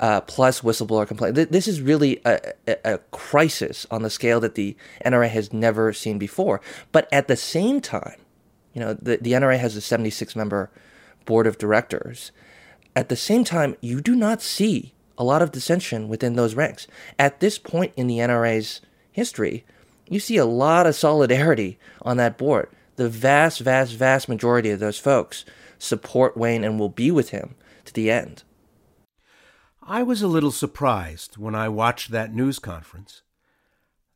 Uh, 0.00 0.20
plus 0.20 0.60
whistleblower 0.60 1.08
complaint. 1.08 1.34
This 1.34 1.66
is 1.66 1.80
really 1.80 2.20
a, 2.24 2.52
a, 2.68 2.76
a, 2.84 2.98
crisis 3.10 3.84
on 3.90 4.02
the 4.02 4.10
scale 4.10 4.38
that 4.38 4.54
the 4.54 4.76
NRA 5.04 5.28
has 5.28 5.52
never 5.52 5.92
seen 5.92 6.18
before. 6.18 6.60
But 6.92 7.08
at 7.12 7.26
the 7.26 7.34
same 7.34 7.80
time, 7.80 8.14
you 8.74 8.80
know, 8.80 8.94
the, 8.94 9.16
the 9.16 9.32
NRA 9.32 9.58
has 9.58 9.74
a 9.74 9.80
76 9.80 10.36
member 10.36 10.70
board 11.28 11.46
of 11.46 11.58
directors. 11.58 12.32
At 12.96 13.10
the 13.10 13.16
same 13.16 13.44
time, 13.44 13.76
you 13.82 14.00
do 14.00 14.16
not 14.16 14.40
see 14.40 14.94
a 15.18 15.22
lot 15.22 15.42
of 15.42 15.52
dissension 15.52 16.08
within 16.08 16.36
those 16.36 16.54
ranks. 16.54 16.86
At 17.18 17.40
this 17.40 17.58
point 17.58 17.92
in 17.96 18.06
the 18.06 18.18
NRA's 18.18 18.80
history, 19.12 19.66
you 20.08 20.20
see 20.20 20.38
a 20.38 20.46
lot 20.46 20.86
of 20.86 20.94
solidarity 20.94 21.78
on 22.00 22.16
that 22.16 22.38
board. 22.38 22.70
The 22.96 23.10
vast, 23.10 23.60
vast, 23.60 23.92
vast 23.92 24.26
majority 24.26 24.70
of 24.70 24.80
those 24.80 24.98
folks 24.98 25.44
support 25.78 26.36
Wayne 26.36 26.64
and 26.64 26.80
will 26.80 26.88
be 26.88 27.10
with 27.10 27.28
him 27.28 27.56
to 27.84 27.92
the 27.92 28.10
end. 28.10 28.42
I 29.82 30.02
was 30.02 30.22
a 30.22 30.28
little 30.28 30.50
surprised 30.50 31.36
when 31.36 31.54
I 31.54 31.68
watched 31.68 32.10
that 32.10 32.34
news 32.34 32.58
conference 32.58 33.22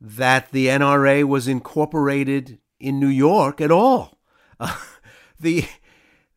that 0.00 0.50
the 0.50 0.66
NRA 0.66 1.25
was 1.25 1.47
incorporated 1.47 2.59
in 2.81 2.99
New 2.99 3.07
York 3.07 3.61
at 3.61 3.71
all. 3.71 4.19
Uh, 4.59 4.76
the 5.40 5.66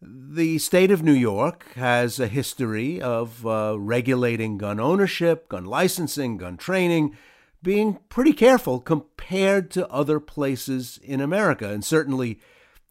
the 0.02 0.58
state 0.60 0.92
of 0.92 1.04
New 1.04 1.14
York 1.14 1.74
has 1.76 2.20
a 2.20 2.28
history 2.28 3.02
of 3.02 3.46
uh, 3.46 3.76
regulating 3.80 4.58
gun 4.58 4.80
ownership, 4.80 5.50
gun 5.50 5.66
licensing, 5.66 6.38
gun 6.38 6.58
training, 6.58 7.16
being 7.64 8.00
pretty 8.10 8.34
careful 8.34 8.80
compared 8.80 9.72
to 9.72 9.90
other 9.90 10.20
places 10.20 11.00
in 11.04 11.20
America. 11.20 11.70
And 11.70 11.84
certainly, 11.84 12.40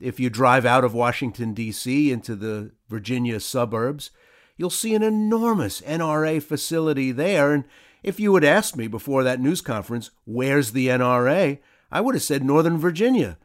if 0.01 0.19
you 0.19 0.29
drive 0.29 0.67
out 0.67 0.85
of 0.85 0.95
Washington, 0.95 1.55
D.C. 1.55 2.11
into 2.11 2.35
the 2.35 2.73
Virginia 2.89 3.39
suburbs, 3.39 4.11
you'll 4.57 4.71
see 4.71 4.95
an 4.95 5.03
enormous 5.03 5.81
NRA 5.83 6.43
facility 6.43 7.13
there. 7.13 7.53
And 7.53 7.65
if 8.03 8.19
you 8.19 8.35
had 8.35 8.45
asked 8.45 8.77
me 8.77 8.89
before 8.89 9.23
that 9.23 9.41
news 9.41 9.61
conference, 9.61 10.11
where's 10.25 10.73
the 10.73 10.89
NRA? 10.89 11.59
I 11.93 12.01
would 12.01 12.15
have 12.17 12.23
said 12.23 12.43
Northern 12.43 12.79
Virginia. 12.79 13.39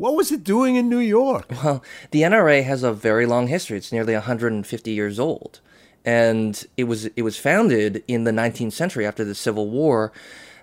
What 0.00 0.16
was 0.16 0.32
it 0.32 0.42
doing 0.42 0.76
in 0.76 0.88
New 0.88 0.98
York? 0.98 1.44
Well, 1.62 1.84
the 2.10 2.22
NRA 2.22 2.64
has 2.64 2.82
a 2.82 2.90
very 2.90 3.26
long 3.26 3.48
history. 3.48 3.76
It's 3.76 3.92
nearly 3.92 4.14
150 4.14 4.90
years 4.90 5.20
old. 5.20 5.60
And 6.06 6.64
it 6.78 6.84
was 6.84 7.04
it 7.04 7.20
was 7.20 7.36
founded 7.36 8.02
in 8.08 8.24
the 8.24 8.30
19th 8.30 8.72
century 8.72 9.04
after 9.06 9.24
the 9.24 9.34
Civil 9.34 9.68
War 9.68 10.10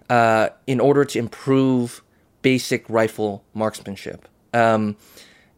uh, 0.10 0.50
in 0.66 0.80
order 0.80 1.06
to 1.06 1.20
improve 1.20 2.02
basic 2.42 2.90
rifle 2.90 3.44
marksmanship. 3.54 4.28
Um, 4.56 4.98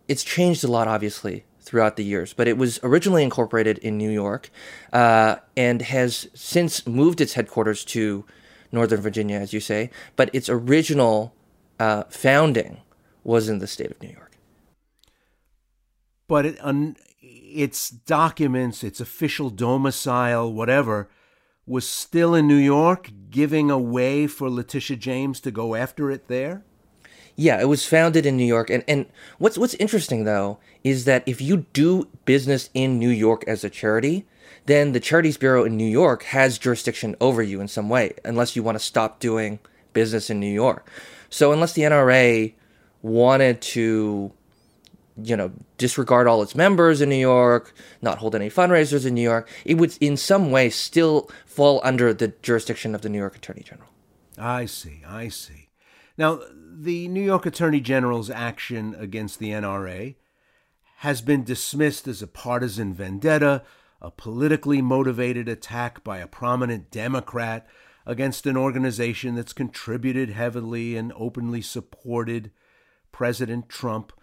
it's 0.09 0.25
changed 0.25 0.65
a 0.65 0.67
lot, 0.67 0.89
obviously, 0.89 1.45
throughout 1.61 1.95
the 1.95 2.03
years, 2.03 2.33
but 2.33 2.49
it 2.49 2.57
was 2.57 2.81
originally 2.83 3.23
incorporated 3.23 3.77
in 3.77 3.97
New 3.97 4.11
York 4.11 4.49
uh, 4.91 5.37
and 5.55 5.83
has 5.83 6.27
since 6.33 6.85
moved 6.85 7.21
its 7.21 7.35
headquarters 7.35 7.85
to 7.85 8.25
Northern 8.73 8.99
Virginia, 8.99 9.37
as 9.37 9.53
you 9.53 9.61
say. 9.61 9.89
But 10.17 10.29
its 10.35 10.49
original 10.49 11.33
uh, 11.79 12.03
founding 12.09 12.81
was 13.23 13.49
in 13.49 13.59
the 13.59 13.67
state 13.67 13.91
of 13.91 14.01
New 14.01 14.09
York. 14.09 14.31
But 16.27 16.45
it, 16.45 16.57
um, 16.61 16.95
its 17.21 17.89
documents, 17.89 18.83
its 18.83 18.99
official 18.99 19.49
domicile, 19.49 20.51
whatever, 20.53 21.09
was 21.65 21.87
still 21.87 22.33
in 22.33 22.47
New 22.47 22.55
York, 22.55 23.11
giving 23.29 23.69
a 23.69 23.77
way 23.77 24.27
for 24.27 24.49
Letitia 24.49 24.97
James 24.97 25.39
to 25.41 25.51
go 25.51 25.75
after 25.75 26.09
it 26.09 26.27
there? 26.27 26.63
Yeah, 27.35 27.61
it 27.61 27.69
was 27.69 27.85
founded 27.85 28.25
in 28.25 28.35
New 28.35 28.45
York. 28.45 28.69
And, 28.69 28.83
and 28.87 29.05
what's, 29.37 29.57
what's 29.57 29.75
interesting, 29.75 30.25
though, 30.25 30.59
is 30.83 31.05
that 31.05 31.23
if 31.25 31.39
you 31.39 31.65
do 31.73 32.07
business 32.25 32.69
in 32.73 32.99
New 32.99 33.09
York 33.09 33.43
as 33.47 33.63
a 33.63 33.69
charity, 33.69 34.25
then 34.65 34.91
the 34.91 34.99
Charities 34.99 35.37
Bureau 35.37 35.63
in 35.63 35.77
New 35.77 35.87
York 35.87 36.23
has 36.23 36.57
jurisdiction 36.57 37.15
over 37.21 37.41
you 37.41 37.61
in 37.61 37.67
some 37.67 37.87
way, 37.87 38.13
unless 38.25 38.55
you 38.55 38.63
want 38.63 38.77
to 38.77 38.83
stop 38.83 39.19
doing 39.19 39.59
business 39.93 40.29
in 40.29 40.39
New 40.39 40.51
York. 40.51 40.89
So, 41.29 41.53
unless 41.53 41.73
the 41.73 41.83
NRA 41.83 42.53
wanted 43.01 43.61
to 43.61 44.31
you 45.23 45.35
know, 45.35 45.51
disregard 45.77 46.27
all 46.27 46.41
its 46.41 46.55
members 46.55 47.01
in 47.01 47.09
New 47.09 47.15
York, 47.15 47.73
not 48.01 48.19
hold 48.19 48.35
any 48.35 48.49
fundraisers 48.49 49.05
in 49.05 49.13
New 49.13 49.21
York, 49.21 49.49
it 49.65 49.75
would 49.75 49.97
in 49.99 50.17
some 50.17 50.51
way 50.51 50.69
still 50.69 51.29
fall 51.45 51.81
under 51.83 52.13
the 52.13 52.29
jurisdiction 52.41 52.95
of 52.95 53.01
the 53.01 53.09
New 53.09 53.17
York 53.17 53.35
Attorney 53.35 53.63
General. 53.63 53.89
I 54.37 54.65
see, 54.65 55.01
I 55.05 55.29
see. 55.29 55.69
Now, 56.17 56.41
the 56.55 57.07
New 57.07 57.21
York 57.21 57.45
Attorney 57.45 57.81
General's 57.81 58.29
action 58.29 58.95
against 58.97 59.39
the 59.39 59.49
NRA 59.49 60.15
has 60.97 61.21
been 61.21 61.43
dismissed 61.43 62.07
as 62.07 62.21
a 62.21 62.27
partisan 62.27 62.93
vendetta, 62.93 63.63
a 64.01 64.11
politically 64.11 64.81
motivated 64.81 65.47
attack 65.47 66.03
by 66.03 66.19
a 66.19 66.27
prominent 66.27 66.91
Democrat 66.91 67.67
against 68.05 68.45
an 68.45 68.57
organization 68.57 69.35
that's 69.35 69.53
contributed 69.53 70.29
heavily 70.29 70.95
and 70.95 71.13
openly 71.15 71.61
supported 71.61 72.51
President 73.11 73.69
Trump 73.69 74.13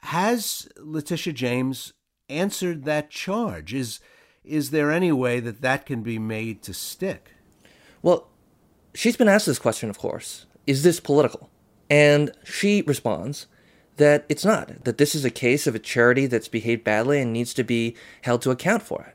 has 0.00 0.68
Letitia 0.78 1.32
James 1.32 1.92
answered 2.28 2.84
that 2.84 3.10
charge? 3.10 3.74
Is 3.74 4.00
is 4.44 4.70
there 4.70 4.92
any 4.92 5.10
way 5.10 5.40
that 5.40 5.60
that 5.62 5.86
can 5.86 6.02
be 6.02 6.18
made 6.18 6.62
to 6.62 6.72
stick? 6.72 7.32
Well, 8.00 8.28
she's 8.94 9.16
been 9.16 9.28
asked 9.28 9.46
this 9.46 9.58
question, 9.58 9.90
of 9.90 9.98
course. 9.98 10.46
Is 10.66 10.84
this 10.84 11.00
political? 11.00 11.50
And 11.90 12.30
she 12.44 12.82
responds 12.82 13.48
that 13.96 14.24
it's 14.28 14.44
not, 14.44 14.84
that 14.84 14.98
this 14.98 15.14
is 15.14 15.24
a 15.24 15.30
case 15.30 15.66
of 15.66 15.74
a 15.74 15.80
charity 15.80 16.26
that's 16.26 16.48
behaved 16.48 16.84
badly 16.84 17.20
and 17.20 17.32
needs 17.32 17.54
to 17.54 17.64
be 17.64 17.96
held 18.22 18.42
to 18.42 18.50
account 18.50 18.82
for 18.82 19.02
it. 19.02 19.14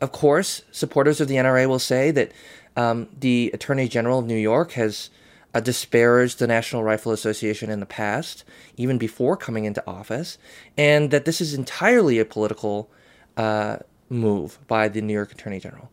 Of 0.00 0.12
course, 0.12 0.62
supporters 0.72 1.20
of 1.20 1.28
the 1.28 1.36
NRA 1.36 1.68
will 1.68 1.78
say 1.78 2.10
that 2.10 2.32
um, 2.76 3.08
the 3.18 3.50
Attorney 3.54 3.86
General 3.88 4.18
of 4.18 4.26
New 4.26 4.36
York 4.36 4.72
has 4.72 5.10
uh, 5.54 5.60
disparaged 5.60 6.40
the 6.40 6.46
National 6.46 6.82
Rifle 6.82 7.12
Association 7.12 7.70
in 7.70 7.80
the 7.80 7.86
past, 7.86 8.44
even 8.76 8.98
before 8.98 9.36
coming 9.36 9.64
into 9.64 9.82
office, 9.86 10.36
and 10.76 11.10
that 11.12 11.24
this 11.24 11.40
is 11.40 11.54
entirely 11.54 12.18
a 12.18 12.24
political 12.24 12.90
uh, 13.36 13.78
move 14.08 14.58
by 14.66 14.88
the 14.88 15.00
New 15.00 15.14
York 15.14 15.32
Attorney 15.32 15.60
General. 15.60 15.90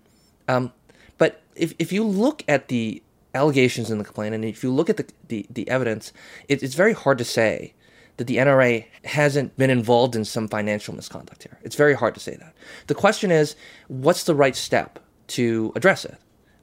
Um, 0.47 0.73
but 1.17 1.41
if, 1.55 1.73
if 1.77 1.91
you 1.91 2.03
look 2.03 2.43
at 2.47 2.67
the 2.67 3.03
allegations 3.33 3.89
in 3.91 3.99
the 3.99 4.03
complaint 4.03 4.35
and 4.35 4.43
if 4.43 4.63
you 4.63 4.73
look 4.73 4.89
at 4.89 4.97
the, 4.97 5.05
the, 5.27 5.45
the 5.49 5.69
evidence, 5.69 6.11
it, 6.49 6.63
it's 6.63 6.75
very 6.75 6.93
hard 6.93 7.17
to 7.19 7.23
say 7.23 7.73
that 8.17 8.27
the 8.27 8.37
NRA 8.37 8.85
hasn't 9.05 9.55
been 9.57 9.69
involved 9.69 10.15
in 10.15 10.25
some 10.25 10.47
financial 10.47 10.93
misconduct 10.93 11.43
here. 11.43 11.57
It's 11.63 11.75
very 11.75 11.93
hard 11.93 12.13
to 12.15 12.19
say 12.19 12.35
that. 12.35 12.53
The 12.87 12.95
question 12.95 13.31
is, 13.31 13.55
what's 13.87 14.25
the 14.25 14.35
right 14.35 14.55
step 14.55 14.99
to 15.27 15.71
address 15.75 16.03
it? 16.03 16.17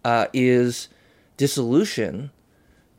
Uh, 0.04 0.26
is 0.32 0.88
dissolution 1.36 2.30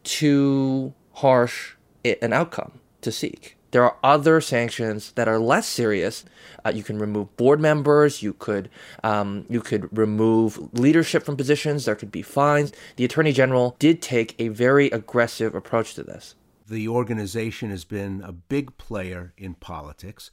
too 0.09 0.93
harsh 1.13 1.75
an 2.03 2.33
outcome 2.33 2.79
to 3.01 3.11
seek. 3.11 3.55
There 3.71 3.83
are 3.83 3.97
other 4.03 4.41
sanctions 4.41 5.11
that 5.11 5.27
are 5.27 5.39
less 5.39 5.67
serious. 5.67 6.25
Uh, 6.65 6.71
you 6.73 6.81
can 6.81 6.97
remove 6.97 7.37
board 7.37 7.59
members. 7.59 8.23
You 8.23 8.33
could 8.33 8.69
um, 9.03 9.45
you 9.47 9.61
could 9.61 9.95
remove 9.95 10.73
leadership 10.73 11.23
from 11.23 11.37
positions. 11.37 11.85
There 11.85 11.95
could 11.95 12.11
be 12.11 12.23
fines. 12.23 12.71
The 12.95 13.05
attorney 13.05 13.31
general 13.31 13.75
did 13.77 14.01
take 14.01 14.33
a 14.39 14.47
very 14.47 14.87
aggressive 14.87 15.53
approach 15.53 15.93
to 15.95 16.03
this. 16.03 16.33
The 16.67 16.87
organization 16.87 17.69
has 17.69 17.85
been 17.85 18.23
a 18.23 18.31
big 18.31 18.75
player 18.77 19.33
in 19.37 19.53
politics. 19.53 20.31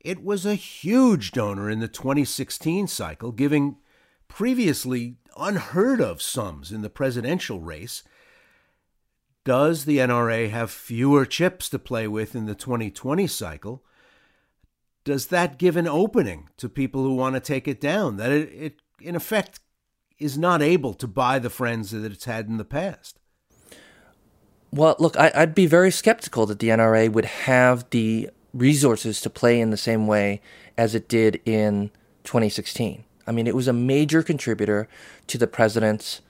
It 0.00 0.22
was 0.22 0.46
a 0.46 0.54
huge 0.54 1.32
donor 1.32 1.68
in 1.68 1.80
the 1.80 1.88
2016 1.88 2.86
cycle, 2.86 3.32
giving 3.32 3.76
previously 4.28 5.16
unheard 5.36 6.00
of 6.00 6.22
sums 6.22 6.70
in 6.70 6.82
the 6.82 6.90
presidential 6.90 7.60
race. 7.60 8.04
Does 9.48 9.86
the 9.86 9.96
NRA 9.96 10.50
have 10.50 10.70
fewer 10.70 11.24
chips 11.24 11.70
to 11.70 11.78
play 11.78 12.06
with 12.06 12.34
in 12.34 12.44
the 12.44 12.54
2020 12.54 13.26
cycle? 13.26 13.82
Does 15.04 15.28
that 15.28 15.56
give 15.56 15.74
an 15.74 15.88
opening 15.88 16.50
to 16.58 16.68
people 16.68 17.02
who 17.02 17.14
want 17.14 17.34
to 17.34 17.40
take 17.40 17.66
it 17.66 17.80
down? 17.80 18.18
That 18.18 18.30
it, 18.30 18.52
it 18.52 18.82
in 19.00 19.16
effect, 19.16 19.60
is 20.18 20.36
not 20.36 20.60
able 20.60 20.92
to 20.92 21.06
buy 21.06 21.38
the 21.38 21.48
friends 21.48 21.92
that 21.92 22.12
it's 22.12 22.26
had 22.26 22.48
in 22.48 22.58
the 22.58 22.64
past? 22.66 23.20
Well, 24.70 24.96
look, 24.98 25.16
I, 25.16 25.32
would 25.34 25.54
be 25.54 25.64
very 25.64 25.92
skeptical 25.92 26.44
that 26.44 26.58
the 26.58 26.68
NRA 26.68 27.10
would 27.10 27.24
have 27.24 27.88
the 27.88 28.28
resources 28.52 29.18
to 29.22 29.30
play 29.30 29.62
in 29.62 29.70
the 29.70 29.78
same 29.78 30.06
way 30.06 30.42
as 30.76 30.94
it 30.94 31.08
did 31.08 31.40
in 31.46 31.90
2016. 32.24 33.02
I 33.26 33.32
mean, 33.32 33.46
it 33.46 33.56
was 33.56 33.66
a 33.66 33.72
major 33.72 34.22
contributor 34.22 34.88
to 35.26 35.38
the 35.38 35.46
president's 35.46 36.20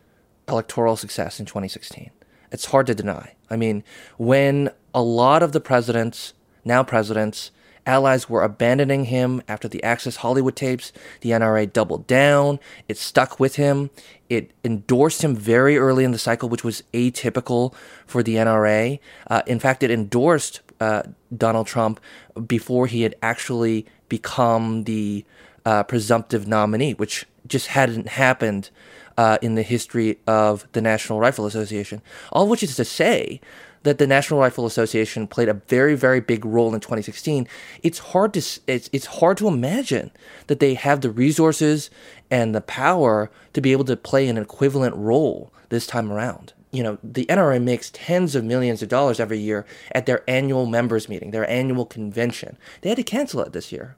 electoral 0.47 0.95
success 0.95 1.41
in 1.41 1.47
2016. 1.47 2.13
It's 2.51 2.67
hard 2.67 2.87
to 2.87 2.95
deny. 2.95 3.35
I 3.51 3.57
mean, 3.57 3.85
when 4.17 4.71
a 4.95 5.03
lot 5.03 5.43
of 5.43 5.53
the 5.53 5.61
presidents, 5.61 6.35
now 6.65 6.83
presidents, 6.83 7.51
allies 7.87 8.29
were 8.29 8.43
abandoning 8.43 9.07
him 9.07 9.43
after 9.49 9.67
the 9.67 9.83
Access 9.83 10.17
Hollywood 10.17 10.55
tapes. 10.55 10.93
The 11.23 11.31
NRA 11.31 11.73
doubled 11.73 12.07
down. 12.07 12.61
It 12.87 12.99
stuck 12.99 13.41
with 13.41 13.57
him. 13.57 13.91
It 14.29 14.53
endorsed 14.63 15.25
him 15.25 15.35
very 15.35 15.79
early 15.79 16.05
in 16.05 16.13
the 16.13 16.19
cycle, 16.19 16.49
which 16.49 16.63
was 16.63 16.83
atypical 16.93 17.75
for 18.07 18.23
the 18.23 18.37
NRA. 18.37 19.01
Uh, 19.27 19.43
in 19.47 19.59
fact, 19.59 19.83
it 19.83 19.91
endorsed 19.91 20.61
uh, 20.81 21.03
Donald 21.35 21.67
Trump 21.67 21.99
before 22.47 22.87
he 22.87 23.03
had 23.03 23.15
actually 23.23 23.87
become 24.09 24.85
the 24.85 25.25
uh, 25.65 25.83
presumptive 25.83 26.47
nominee, 26.47 26.95
which 26.95 27.27
just 27.47 27.69
hadn't 27.69 28.09
happened 28.09 28.71
uh, 29.19 29.37
in 29.43 29.57
the 29.57 29.63
history 29.63 30.19
of 30.27 30.67
the 30.73 30.81
National 30.81 31.19
Rifle 31.19 31.45
Association. 31.45 32.01
All 32.33 32.45
of 32.45 32.49
which 32.49 32.63
is 32.63 32.77
to 32.77 32.85
say 32.85 33.41
that 33.83 33.99
the 33.99 34.07
National 34.07 34.41
Rifle 34.41 34.65
Association 34.65 35.27
played 35.27 35.49
a 35.49 35.55
very, 35.55 35.97
very 35.97 36.21
big 36.21 36.45
role 36.45 36.73
in 36.73 36.81
2016, 36.81 37.47
it's 37.83 37.99
hard 37.99 38.33
to 38.35 38.43
it's 38.67 38.89
it's 38.93 39.07
hard 39.07 39.37
to 39.39 39.49
imagine 39.49 40.13
that 40.47 40.61
they 40.61 40.75
have 40.75 41.01
the 41.01 41.11
resources 41.11 41.91
and 42.31 42.55
the 42.55 42.61
power 42.61 43.31
to 43.53 43.61
be 43.61 43.73
able 43.73 43.85
to 43.85 43.97
play 43.97 44.29
an 44.29 44.39
equivalent 44.39 44.95
role 44.97 45.53
this 45.69 45.87
time 45.87 46.13
around. 46.13 46.53
You 46.71 46.83
know, 46.83 46.99
the 47.03 47.27
NRA 47.27 47.63
makes 47.63 47.91
tens 47.93 48.35
of 48.35 48.45
millions 48.45 48.83
of 48.83 48.89
dollars 48.89 49.19
every 49.19 49.39
year 49.39 49.67
at 49.93 50.07
their 50.07 50.23
annual 50.29 50.67
members 50.67 51.09
meeting, 51.09 51.31
their 51.31 51.49
annual 51.49 51.87
convention. 51.87 52.57
They 52.83 52.91
had 52.91 52.99
to 52.99 53.05
cancel 53.05 53.41
it 53.41 53.53
this 53.53 53.73
year 53.73 53.97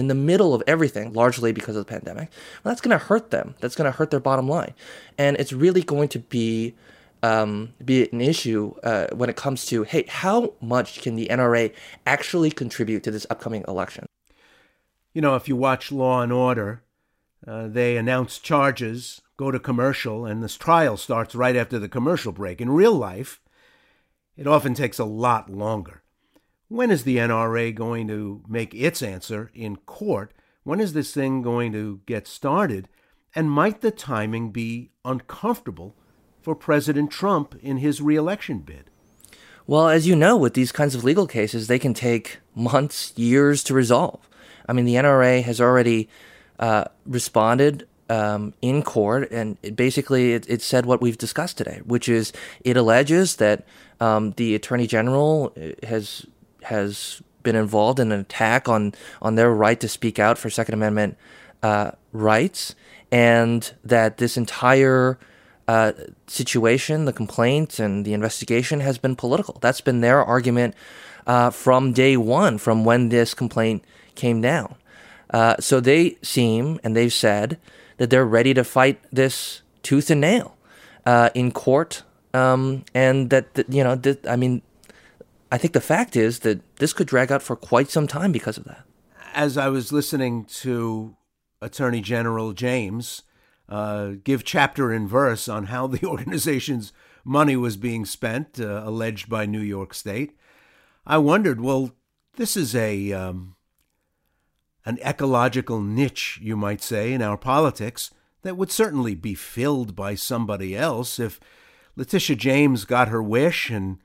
in 0.00 0.08
the 0.08 0.14
middle 0.14 0.54
of 0.54 0.62
everything, 0.66 1.12
largely 1.12 1.52
because 1.52 1.76
of 1.76 1.86
the 1.86 1.90
pandemic. 1.90 2.30
Well, 2.64 2.72
that's 2.72 2.80
going 2.80 2.98
to 2.98 3.04
hurt 3.04 3.30
them. 3.30 3.54
That's 3.60 3.76
going 3.76 3.90
to 3.90 3.96
hurt 3.96 4.10
their 4.10 4.18
bottom 4.18 4.48
line. 4.48 4.74
And 5.18 5.36
it's 5.36 5.52
really 5.52 5.82
going 5.82 6.08
to 6.08 6.18
be 6.18 6.74
um, 7.22 7.74
be 7.84 8.08
an 8.10 8.22
issue 8.22 8.74
uh, 8.82 9.08
when 9.12 9.28
it 9.28 9.36
comes 9.36 9.66
to 9.66 9.82
hey, 9.82 10.06
how 10.08 10.54
much 10.60 11.02
can 11.02 11.16
the 11.16 11.28
NRA 11.30 11.72
actually 12.06 12.50
contribute 12.50 13.02
to 13.04 13.10
this 13.10 13.26
upcoming 13.28 13.64
election? 13.68 14.06
You 15.12 15.20
know, 15.20 15.36
if 15.36 15.48
you 15.48 15.54
watch 15.54 15.92
Law 15.92 16.22
and 16.22 16.32
Order, 16.32 16.82
uh, 17.46 17.68
they 17.68 17.96
announce 17.96 18.38
charges, 18.38 19.20
go 19.36 19.50
to 19.50 19.58
commercial, 19.58 20.24
and 20.24 20.42
this 20.42 20.56
trial 20.56 20.96
starts 20.96 21.34
right 21.34 21.56
after 21.56 21.78
the 21.78 21.88
commercial 21.88 22.32
break. 22.32 22.60
In 22.60 22.70
real 22.70 22.94
life, 22.94 23.40
it 24.36 24.46
often 24.46 24.72
takes 24.72 24.98
a 24.98 25.04
lot 25.04 25.50
longer. 25.50 26.02
When 26.70 26.92
is 26.92 27.02
the 27.02 27.16
NRA 27.16 27.74
going 27.74 28.06
to 28.06 28.44
make 28.48 28.72
its 28.76 29.02
answer 29.02 29.50
in 29.52 29.74
court? 29.74 30.32
When 30.62 30.78
is 30.78 30.92
this 30.92 31.12
thing 31.12 31.42
going 31.42 31.72
to 31.72 32.00
get 32.06 32.28
started? 32.28 32.88
And 33.34 33.50
might 33.50 33.80
the 33.80 33.90
timing 33.90 34.52
be 34.52 34.92
uncomfortable 35.04 35.96
for 36.40 36.54
President 36.54 37.10
Trump 37.10 37.56
in 37.60 37.78
his 37.78 38.00
reelection 38.00 38.60
bid? 38.60 38.88
Well, 39.66 39.88
as 39.88 40.06
you 40.06 40.14
know, 40.14 40.36
with 40.36 40.54
these 40.54 40.70
kinds 40.70 40.94
of 40.94 41.02
legal 41.02 41.26
cases, 41.26 41.66
they 41.66 41.80
can 41.80 41.92
take 41.92 42.38
months, 42.54 43.12
years 43.16 43.64
to 43.64 43.74
resolve. 43.74 44.28
I 44.68 44.72
mean, 44.72 44.84
the 44.84 44.94
NRA 44.94 45.42
has 45.42 45.60
already 45.60 46.08
uh, 46.60 46.84
responded 47.04 47.88
um, 48.08 48.54
in 48.62 48.84
court, 48.84 49.28
and 49.32 49.58
it 49.64 49.74
basically 49.74 50.34
it, 50.34 50.48
it, 50.48 50.62
said 50.62 50.86
what 50.86 51.00
we've 51.00 51.18
discussed 51.18 51.58
today, 51.58 51.80
which 51.84 52.08
is 52.08 52.32
it 52.60 52.76
alleges 52.76 53.36
that 53.36 53.66
um, 53.98 54.34
the 54.36 54.54
Attorney 54.54 54.86
General 54.86 55.52
uh, 55.56 55.86
has 55.86 56.26
has 56.64 57.22
been 57.42 57.56
involved 57.56 57.98
in 57.98 58.12
an 58.12 58.20
attack 58.20 58.68
on 58.68 58.92
on 59.22 59.34
their 59.34 59.50
right 59.50 59.80
to 59.80 59.88
speak 59.88 60.18
out 60.18 60.38
for 60.38 60.50
Second 60.50 60.74
Amendment 60.74 61.16
uh, 61.62 61.92
rights, 62.12 62.74
and 63.10 63.72
that 63.84 64.18
this 64.18 64.36
entire 64.36 65.18
uh, 65.68 65.92
situation, 66.26 67.04
the 67.04 67.12
complaint, 67.12 67.78
and 67.78 68.04
the 68.04 68.12
investigation 68.12 68.80
has 68.80 68.98
been 68.98 69.16
political. 69.16 69.58
That's 69.60 69.80
been 69.80 70.00
their 70.00 70.24
argument 70.24 70.74
uh, 71.26 71.50
from 71.50 71.92
day 71.92 72.16
one, 72.16 72.58
from 72.58 72.84
when 72.84 73.08
this 73.08 73.34
complaint 73.34 73.84
came 74.14 74.40
down. 74.40 74.74
Uh, 75.30 75.54
so 75.60 75.78
they 75.80 76.18
seem, 76.22 76.80
and 76.82 76.96
they've 76.96 77.12
said, 77.12 77.58
that 77.98 78.10
they're 78.10 78.26
ready 78.26 78.52
to 78.54 78.64
fight 78.64 79.00
this 79.12 79.62
tooth 79.82 80.10
and 80.10 80.20
nail 80.20 80.56
uh, 81.06 81.30
in 81.34 81.52
court. 81.52 82.02
Um, 82.34 82.84
and 82.94 83.30
that, 83.30 83.46
you 83.68 83.84
know, 83.84 84.00
I 84.28 84.36
mean, 84.36 84.62
I 85.52 85.58
think 85.58 85.72
the 85.72 85.80
fact 85.80 86.16
is 86.16 86.40
that 86.40 86.76
this 86.76 86.92
could 86.92 87.06
drag 87.06 87.32
out 87.32 87.42
for 87.42 87.56
quite 87.56 87.90
some 87.90 88.06
time 88.06 88.32
because 88.32 88.56
of 88.56 88.64
that. 88.64 88.84
As 89.34 89.56
I 89.56 89.68
was 89.68 89.92
listening 89.92 90.44
to 90.44 91.16
Attorney 91.60 92.00
General 92.00 92.52
James, 92.52 93.22
uh, 93.68 94.12
give 94.22 94.44
chapter 94.44 94.92
and 94.92 95.08
verse 95.08 95.48
on 95.48 95.66
how 95.66 95.86
the 95.86 96.06
organization's 96.06 96.92
money 97.24 97.56
was 97.56 97.76
being 97.76 98.04
spent, 98.04 98.60
uh, 98.60 98.82
alleged 98.84 99.28
by 99.28 99.46
New 99.46 99.60
York 99.60 99.94
State. 99.94 100.36
I 101.06 101.18
wondered, 101.18 101.60
well, 101.60 101.92
this 102.36 102.56
is 102.56 102.74
a 102.74 103.12
um, 103.12 103.56
an 104.84 104.98
ecological 105.04 105.80
niche, 105.80 106.38
you 106.42 106.56
might 106.56 106.82
say, 106.82 107.12
in 107.12 107.22
our 107.22 107.36
politics 107.36 108.10
that 108.42 108.56
would 108.56 108.70
certainly 108.70 109.14
be 109.14 109.34
filled 109.34 109.94
by 109.94 110.14
somebody 110.14 110.76
else 110.76 111.18
if 111.18 111.38
Letitia 111.96 112.36
James 112.36 112.84
got 112.84 113.08
her 113.08 113.22
wish 113.22 113.70
and 113.70 113.98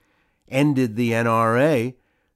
ended 0.50 0.96
the 0.96 1.12
NRA. 1.12 1.96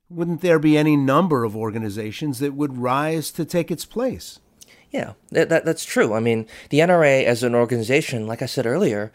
Wouldn't 0.10 0.41
there 0.41 0.60
be 0.60 0.78
any 0.78 0.95
number 0.95 1.43
of 1.43 1.56
organizations 1.56 2.39
that 2.39 2.56
would 2.56 2.78
rise 2.78 3.32
to 3.32 3.45
take 3.45 3.69
its 3.69 3.86
place? 3.86 4.39
Yeah, 4.91 5.13
that, 5.30 5.50
that, 5.50 5.65
that's 5.65 5.86
true. 5.86 6.13
I 6.13 6.19
mean, 6.19 6.48
the 6.69 6.80
NRA 6.80 7.24
as 7.24 7.43
an 7.43 7.54
organization, 7.54 8.26
like 8.26 8.41
I 8.41 8.48
said 8.48 8.65
earlier, 8.65 9.12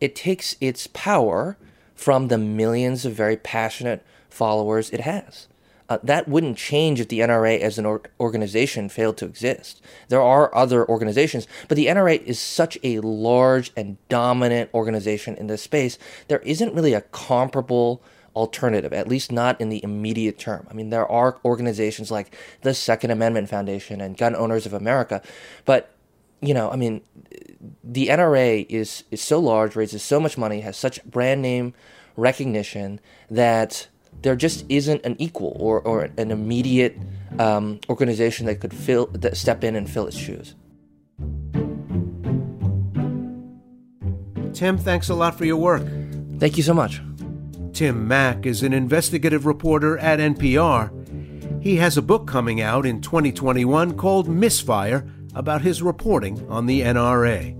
it 0.00 0.14
takes 0.14 0.56
its 0.60 0.86
power 0.88 1.58
from 1.94 2.28
the 2.28 2.38
millions 2.38 3.04
of 3.04 3.12
very 3.12 3.36
passionate 3.36 4.04
followers 4.30 4.90
it 4.90 5.00
has. 5.00 5.46
Uh, 5.90 5.98
that 6.04 6.28
wouldn't 6.28 6.56
change 6.56 7.00
if 7.00 7.08
the 7.08 7.18
NRA 7.18 7.58
as 7.58 7.76
an 7.76 7.84
or- 7.84 8.02
organization 8.20 8.88
failed 8.88 9.16
to 9.16 9.26
exist. 9.26 9.82
There 10.08 10.22
are 10.22 10.54
other 10.54 10.88
organizations, 10.88 11.48
but 11.66 11.76
the 11.76 11.88
NRA 11.88 12.22
is 12.22 12.38
such 12.38 12.78
a 12.84 13.00
large 13.00 13.72
and 13.76 13.98
dominant 14.08 14.70
organization 14.72 15.34
in 15.34 15.48
this 15.48 15.62
space, 15.62 15.98
there 16.28 16.38
isn't 16.38 16.74
really 16.74 16.94
a 16.94 17.00
comparable 17.00 18.02
alternative, 18.36 18.92
at 18.92 19.08
least 19.08 19.32
not 19.32 19.60
in 19.60 19.68
the 19.68 19.82
immediate 19.82 20.38
term. 20.38 20.66
I 20.70 20.74
mean, 20.74 20.90
there 20.90 21.06
are 21.06 21.38
organizations 21.44 22.10
like 22.10 22.36
the 22.62 22.74
Second 22.74 23.10
Amendment 23.10 23.48
Foundation 23.48 24.00
and 24.00 24.16
Gun 24.16 24.36
Owners 24.36 24.66
of 24.66 24.72
America, 24.72 25.22
but 25.64 25.94
you 26.40 26.54
know, 26.54 26.70
I 26.70 26.76
mean, 26.76 27.02
the 27.84 28.08
NRA 28.08 28.64
is 28.68 29.04
is 29.10 29.20
so 29.20 29.38
large, 29.38 29.76
raises 29.76 30.02
so 30.02 30.18
much 30.18 30.38
money, 30.38 30.60
has 30.60 30.76
such 30.76 31.04
brand 31.04 31.42
name 31.42 31.74
recognition 32.16 33.00
that 33.30 33.88
there 34.22 34.36
just 34.36 34.64
isn't 34.68 35.04
an 35.04 35.16
equal 35.18 35.56
or, 35.58 35.80
or 35.80 36.08
an 36.16 36.30
immediate 36.30 36.96
um, 37.38 37.80
organization 37.88 38.46
that 38.46 38.56
could 38.56 38.74
fill 38.74 39.06
that 39.06 39.36
step 39.36 39.64
in 39.64 39.76
and 39.76 39.88
fill 39.88 40.06
its 40.06 40.16
shoes. 40.16 40.54
Tim, 44.52 44.76
thanks 44.76 45.08
a 45.08 45.14
lot 45.14 45.38
for 45.38 45.44
your 45.44 45.56
work. 45.56 45.82
Thank 46.38 46.56
you 46.56 46.62
so 46.62 46.74
much. 46.74 47.00
Tim 47.80 48.06
Mak 48.06 48.44
is 48.44 48.62
an 48.62 48.74
investigative 48.74 49.46
reporter 49.46 49.96
at 49.96 50.18
NPR. 50.18 51.62
He 51.62 51.76
has 51.76 51.96
a 51.96 52.02
book 52.02 52.26
coming 52.26 52.60
out 52.60 52.84
in 52.84 53.00
2021 53.00 53.96
called 53.96 54.28
Misfire 54.28 55.10
about 55.34 55.62
his 55.62 55.80
reporting 55.80 56.46
on 56.50 56.66
the 56.66 56.82
NRA. 56.82 57.56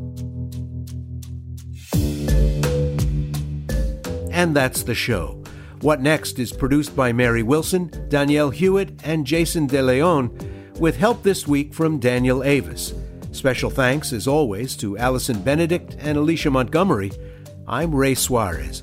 And 4.31 4.55
that's 4.55 4.83
the 4.83 4.95
show. 4.95 5.43
What 5.81 6.03
Next 6.03 6.39
is 6.39 6.53
produced 6.53 6.95
by 6.95 7.15
Mary 7.15 7.43
Wilson, 7.43 7.91
Danielle 8.11 8.51
Hewitt, 8.51 9.01
and 9.03 9.27
Jason 9.27 9.67
DeLeon, 9.67 10.79
with 10.79 10.99
help 10.99 11.23
this 11.23 11.49
week 11.49 11.73
from 11.73 11.99
Daniel 11.99 12.45
Avis. 12.45 12.93
Special 13.33 13.71
thanks, 13.71 14.13
as 14.13 14.29
always, 14.29 14.77
to 14.77 14.99
Allison 14.99 15.41
Benedict 15.41 15.97
and 15.99 16.19
Alicia 16.19 16.51
Montgomery. 16.51 17.11
I'm 17.67 17.95
Ray 17.95 18.15
Suarez. 18.15 18.83